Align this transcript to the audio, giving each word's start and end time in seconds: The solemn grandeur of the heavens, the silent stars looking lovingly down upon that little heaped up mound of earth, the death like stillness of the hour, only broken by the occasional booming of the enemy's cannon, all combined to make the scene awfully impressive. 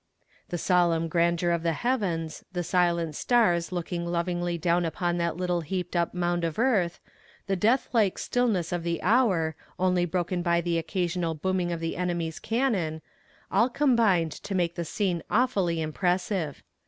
The 0.49 0.57
solemn 0.57 1.07
grandeur 1.07 1.51
of 1.51 1.61
the 1.61 1.73
heavens, 1.73 2.43
the 2.53 2.63
silent 2.63 3.13
stars 3.15 3.71
looking 3.71 4.03
lovingly 4.03 4.57
down 4.57 4.83
upon 4.83 5.19
that 5.19 5.37
little 5.37 5.61
heaped 5.61 5.95
up 5.95 6.15
mound 6.15 6.43
of 6.43 6.57
earth, 6.57 6.99
the 7.45 7.55
death 7.55 7.87
like 7.93 8.17
stillness 8.17 8.71
of 8.71 8.81
the 8.81 8.99
hour, 9.03 9.55
only 9.77 10.05
broken 10.05 10.41
by 10.41 10.59
the 10.59 10.79
occasional 10.79 11.35
booming 11.35 11.71
of 11.71 11.79
the 11.81 11.97
enemy's 11.97 12.39
cannon, 12.39 13.03
all 13.51 13.69
combined 13.69 14.31
to 14.31 14.55
make 14.55 14.73
the 14.73 14.85
scene 14.85 15.21
awfully 15.29 15.79
impressive. 15.83 16.63